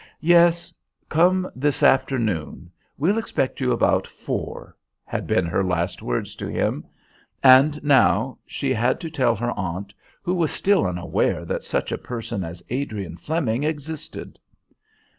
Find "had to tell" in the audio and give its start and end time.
8.73-9.35